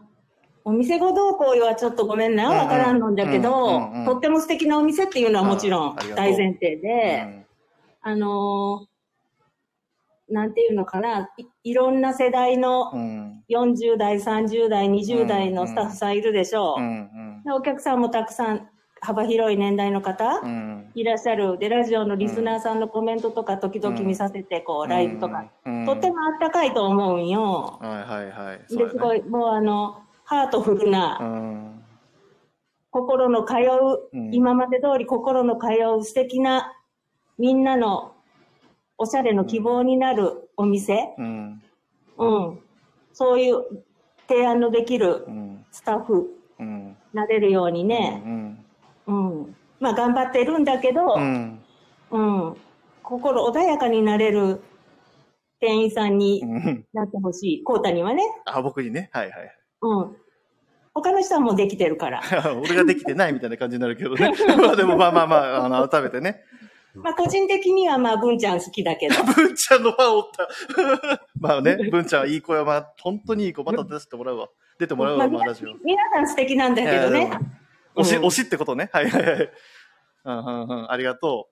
[0.66, 7.46] お店ご同行はちょっとごめんな、わからんのんだけど、うんうんうんとっても素敵なお店っていうのはもちろんあありがとう大前提うで、ん
[8.02, 8.88] あの、
[10.30, 13.44] なんていうのかな、いいろんな世代のうん。
[13.50, 16.82] 40代、30代、20代のスタッフさんいるでしょう。
[16.82, 17.42] うん。
[17.44, 18.70] でお客さんもたくさん
[19.02, 20.92] 幅広い年代の方、うん。
[20.94, 21.58] いらっしゃる。
[21.58, 25.86] で、ラジオのリスナーさんのコメントとか時々見させて、こう、ライブとか、うん。
[25.86, 27.80] とってもあったかいと思うんよ。
[27.82, 28.58] はいはいはい。
[28.60, 29.20] で、すごい。
[29.20, 31.84] い、もうあの、ハートフルうな、ん。
[32.92, 36.74] 心の通う、うん今まで通り心の通う素敵な、
[37.38, 38.14] みんなの
[38.98, 41.16] おしゃれの希望になるお店。
[41.18, 41.64] うん。
[42.18, 42.60] うん。
[43.14, 43.64] そういう
[44.28, 45.66] 提案のできるうん。
[45.72, 46.98] スタッフうん。
[47.14, 48.22] なれるようにね、
[49.10, 49.44] うん。
[49.44, 49.56] うん。
[49.80, 51.60] まあ頑張ってるんだけど、うん。
[52.12, 52.56] うん。
[53.04, 54.62] 心穏やかになれる
[55.60, 56.86] 店員さんにうん。
[56.94, 57.64] なってほしい。
[57.64, 58.24] コータにはね。
[58.46, 59.10] あ、僕にね。
[59.12, 59.56] はいはい。
[59.82, 60.16] うん。
[60.94, 62.22] 他の人はもうできてるから。
[62.62, 64.32] 俺ができてないみたいな感じになるけどね。
[64.58, 66.42] まあでもまあまあまあ、あの、改めてね。
[66.96, 69.16] まあ個人的にはまあ文ちゃん好きだけど。
[69.24, 70.48] 文ちゃんのファンおった。
[71.40, 73.64] まあね、文ちゃんはいい子や、まあ、本当にいい子。
[73.64, 74.50] また出してもらうわ。
[74.80, 75.74] 出てもらうわ、まあラジオ。
[75.84, 77.30] 皆さん素敵なんだけどね。
[78.00, 78.90] 推し、うん推しってことね。
[78.92, 79.52] はいはいはい。
[80.26, 80.92] うんうんうん。
[80.92, 81.50] ありがと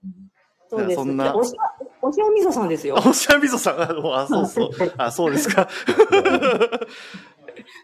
[0.69, 0.95] そうです。
[0.95, 2.97] そんなでおしわ、おみそさんですよう。
[3.09, 3.81] 推しはみそさん。
[3.81, 3.83] あ、
[4.21, 4.69] あそうそう。
[4.97, 5.69] あ、そうですか。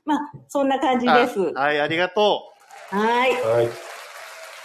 [0.05, 1.39] まあ、そんな感じです。
[1.55, 2.41] あはい、ありがと
[2.89, 3.31] はい。
[3.41, 3.65] はい。
[3.65, 3.71] う。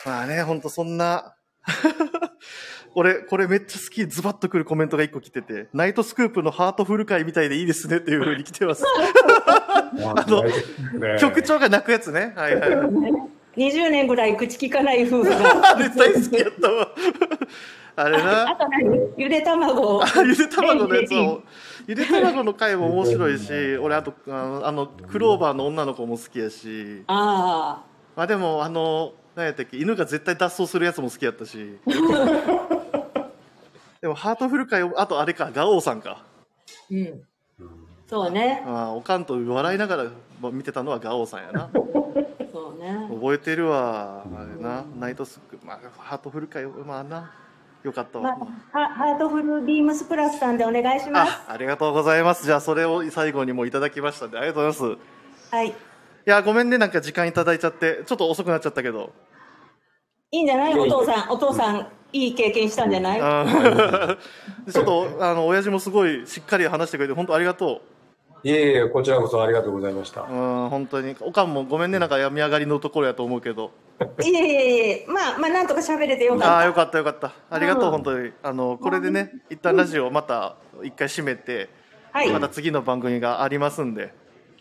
[0.05, 1.35] まあね、ほんとそんな。
[2.95, 8.85] 俺、これめっちゃ好き、ズバッとくるコメントが一個来てて、ナイトスクープのハートフル会みたいでいいですねっていう風に来てます。
[8.87, 9.93] あ
[10.27, 10.53] のね
[11.21, 12.33] 局長が泣くやつね。
[12.35, 13.38] はいはいはい。
[13.59, 15.75] 20年ぐらい口聞かない夫婦が。
[15.75, 16.89] あれ大好きやったわ。
[17.97, 18.55] あれなあ。
[18.55, 19.13] と何？
[19.17, 21.43] ゆで卵ゆで卵のやつを、
[21.89, 27.83] ゆで卵の回も面白いし、俺あと、あの、あのクローバーの女の子も好きやし、あ
[28.15, 31.79] まあでも、あの、何やったっけ、犬が絶対脱走するやつも好きやったし。
[34.01, 36.23] でも、ハートフル回を、あとあれか、ガオーさんか。
[36.23, 36.25] あ。
[36.91, 37.23] うん。
[38.07, 38.63] そうね。
[38.65, 40.07] ああ、おかんと笑いながら
[40.53, 41.69] 見てたのはガオーさんやな。
[42.79, 43.09] ね。
[43.11, 44.25] 覚えてるわ。
[44.25, 47.31] あれな、ナイトスク、まあ、ハートフル回、まあな、
[47.83, 48.39] よかったまわ。
[48.73, 51.33] あ、ハハートフルビームスプラスさんでお願いします。
[51.49, 52.45] あ、ありがとうございます。
[52.47, 55.55] じゃあ、それを最後にもいただきましたんで、ありがとうございます。
[55.55, 55.69] はい。
[55.69, 55.73] い
[56.25, 59.13] や、ごめんね、なんか時間いただいちゃって、ちょっと遅くなっちゃったけど。
[60.31, 60.79] いいんじゃない？
[60.79, 63.21] お父さん、お父さん、いい経験したんじゃない？
[63.21, 64.19] うん
[64.71, 67.81] ちょっと、あの、親父もすごいしっかり話してくれて、本当ありがと
[68.43, 70.27] いえいえ、こちらこそありがとうございましたう。。
[70.31, 70.35] う
[70.67, 71.17] ん、本当に。
[71.21, 73.73] おかんもごめんね、なんか病み上がりのところやと思うけど。
[74.23, 76.55] いえいえいえ、まあ、まあ、なんとか喋れてよかった。
[76.55, 77.33] ああ、よかったよかった。
[77.51, 78.33] ありがとう、うん本当に。
[78.43, 81.69] あの、これでね、一旦ラジオまた一回閉めて、
[82.13, 82.31] はい。
[82.31, 84.13] また次の番組がありますんで、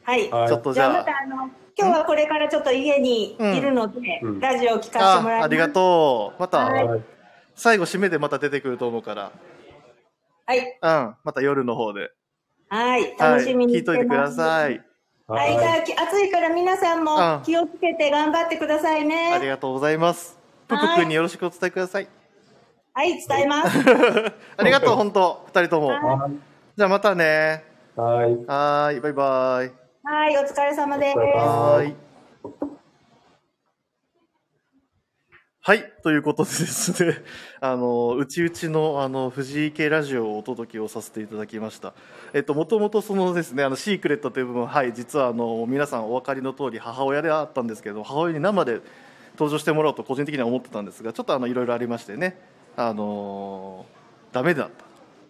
[0.03, 0.29] はい。
[0.31, 1.35] はいちょっとじじゃあゃあ、またあの、
[1.77, 5.41] 今日はこれからちょっと家にいるので、うんラジオを聞かせてもらいます。
[5.41, 6.41] あありがとう。
[6.41, 7.03] また、はいはい。
[7.53, 9.31] 最後締めでまた出てくると思うから、
[10.45, 10.59] はい。
[10.59, 12.11] うん、また夜の方で。
[12.69, 13.01] はい。
[13.01, 14.75] はい、楽しみに聞いといてください。
[14.75, 14.79] い。
[15.27, 15.57] はい。
[15.97, 19.47] 暑いから皆さんうんも気をつけて頑張ってくださいありね。
[19.47, 20.37] がとうございます。
[20.67, 22.07] ぷぷくんによろしくお伝えください。
[22.93, 23.77] はい、伝えます。
[24.57, 25.87] ありがとう、本当、二人とも。
[25.87, 26.29] は
[26.75, 27.63] じゃあまたね。
[27.97, 27.99] い。
[27.99, 28.35] はい。
[28.45, 29.71] はーい、バイバイ。
[30.03, 31.17] はい、お疲れ様です。
[31.17, 31.95] はーい。
[35.67, 35.91] はい。
[36.01, 37.17] ということでですね、
[37.59, 41.93] あの、うちうちの、あの、藤井系ラジオをお届けをさせていただきました。
[42.31, 48.79] えっと、もともとそのですね、あの、シークレットという部分は、い、実はあの、皆さんお分かりの通り母親であったんですけど、母親に生で
[49.33, 52.39] 登場してもらおうと個人的には思ってたんですが、ちょっとあの、いろいろありましてね、
[52.77, 53.85] あの、
[54.31, 54.85] ダメだった。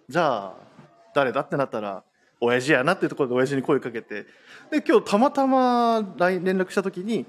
[0.07, 0.53] じゃあ、
[1.15, 2.03] 誰だってなったら、
[2.39, 4.27] 親父やなっていうところで親父に声かけて、
[4.69, 7.25] で、今日たまたま連絡した時に、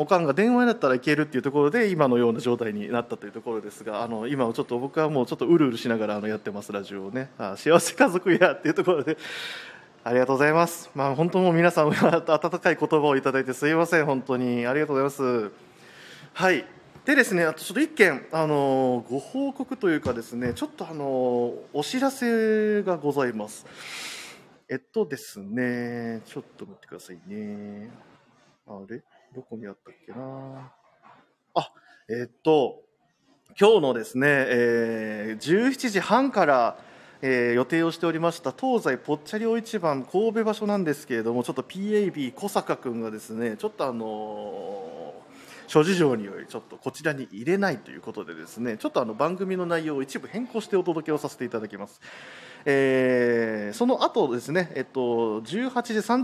[0.00, 7.30] おかんが電話になったらいけるっていうところで今のような状態になったというところですがあの今ちょっと僕はもうちょっとうるうるしながらあのやってますラジオをね。
[7.36, 9.18] あ幸せ家族やっていうところで。
[10.04, 10.88] ありがとうございます。
[10.94, 14.06] まあ本当もう皆さん温かい言葉をいただいてすいません。
[14.06, 14.66] 本当に。
[14.66, 15.52] ありがとうございます。
[16.32, 16.64] はい。
[17.04, 23.66] でですねあとちょっと一件あのご報告というかですねちょっとあのお知らせがございます。
[24.68, 27.90] えっとですねちょっと待ってくださいね。
[28.68, 29.02] あれ？
[29.34, 30.72] どこにあったっけな
[31.54, 31.72] あ、
[32.08, 32.82] え、っと、
[33.60, 36.78] 今日のですね、えー、17時半から、
[37.20, 52.00] えー、予定をしておりました東西ぽっちゃり大一番神戸場所なんですけれども、ちょっと PAB 小坂君がですね、ちょっとあのー、諸事情によりちょっとこちらに入れないということでですね、ちょっとあの番組の内容を一部変更してお届けをさせていただきます。
[52.64, 55.44] えー、その後ですね、えっと、18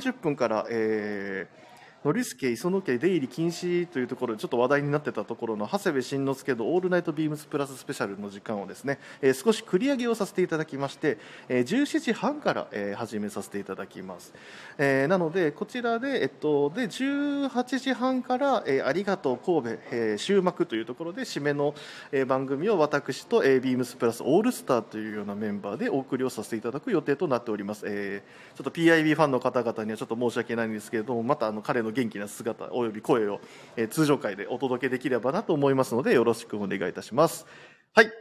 [0.00, 1.63] 時30分から、えー、
[2.04, 11.16] ノリスケ磯野家出入り禁止というところでちょっと話題になってたところの長谷部慎之介のオールナイトビームスプラススペシャルの時間をですね、えー、少し繰り上げをさせていただきまして、
[11.48, 14.34] えー、17時半から、えー、始めさせていただきます、
[14.76, 21.74] えー、なのでこちらで,、えっと、で18時半から、えー、ありがとう神戸、えー、終幕というところで締めの、
[22.12, 33.40] えー、番組を私と、えー、ビームスプラスオールスターというようなメンバーでお送りをさせていただく予定となっております、えー、ちょっと PIB ファンの方々にはちょっと申し訳ないんですけれどもまたあの彼の元気な姿および声を、
[33.76, 37.46] え、通常会でお届けできればなと思いますのでよろしくお願いいたします。
[37.94, 38.12] はい。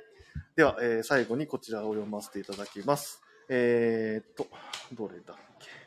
[0.55, 3.21] では、えー、最後にこちらを読ませていただきます。
[3.49, 4.47] えー、っと、
[4.93, 5.82] どれだっけ？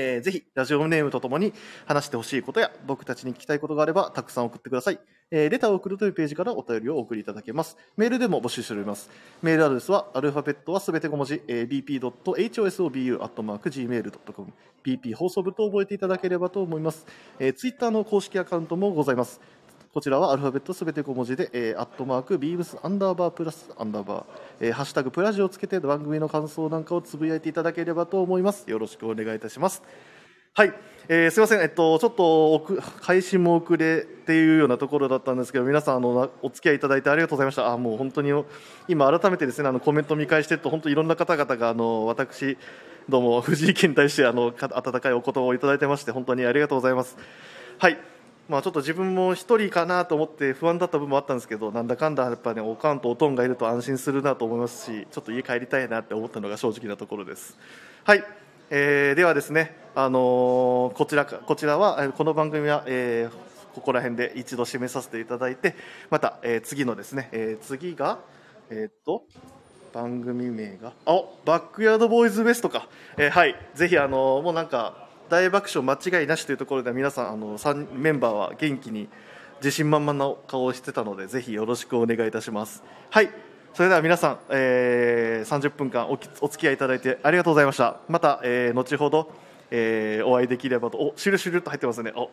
[0.00, 1.52] えー、ぜひ、ラジオネームとともに
[1.84, 5.00] 話してほしいことや、僕たちに聞きたいことがあれば、たくさん送ってください。
[5.32, 7.76] えー、レターを送るというページからお便りをお送りいただけます。
[7.96, 9.10] メールでも募集しております。
[9.42, 14.52] メールアドレスは、アルファベットはすべて小文字、えー、bp.hosobu.gmail.com、
[14.84, 17.04] bp 放送部と覚えていただければと思います。
[17.40, 19.40] えー、ツイッターの公式アカウントもございます。
[19.94, 24.24] こちらはアルファベットすべて小文字で、えー、アットマーク、ビームスアンダーバープラスアンダーバー、
[24.60, 28.68] えー、ハッシュタグプラジをつけて番組の感想なんかをつぶやいていただければと思います。
[28.70, 29.82] よろしくお願いいたします。
[30.52, 30.74] はい、
[31.08, 37.72] えー、すみません、えっと、ちょっと配信も遅れっていうようなところだったんですけど、皆さんあの、お付き合いいただいてありがとうございました。
[37.72, 38.30] あもう本当に
[38.88, 42.58] 今、改めてですねあのコメント見返してると、本当いろんな方々があの私、
[43.08, 47.16] どうも藤井家に対してあの温かいお言葉をいただいてまして、本当にありがとうございます。
[47.78, 48.17] はい
[48.48, 57.58] まあ、ちょっと自分も一人かなと思って不安だった部分もあったんですけど、なんだかんだやっぱね、おかんとおとんがいると安心するなと思いますし、ちょっと家帰りたいなって思ったのが正直なところです。
[58.04, 58.24] はい、
[58.70, 65.74] えー、ではですね、あのー、こちらこちらはこの番組は、えー、ここら辺で一度締めさせていただいて
[66.08, 68.18] また、えー、次のですね、えー、次が
[68.70, 69.24] えっと
[69.92, 73.56] 番組名があバックヤードボーイズベストか、えー、はい。
[73.74, 79.08] ぜひあのもうなんか大爆笑間違いなしというところで皆さんあの3メンバーは元気に
[79.58, 88.00] 自信満々な顔をしてたのでぜひよろしくお願いいたしますはいそれでは皆さん、えー、30分間おお付き合いいただいてありがとうございました。
[88.08, 89.30] また、えー、後ほど、
[89.70, 92.12] えー、お会いできればと、お、シュルシュルと入ってますね。
[92.16, 92.30] お、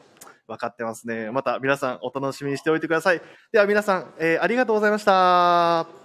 [0.48, 1.30] 分かってますね。
[1.32, 3.22] また皆さんお楽しみにしておいてください。
[3.52, 6.05] では皆さん、えー、ありがとうございました。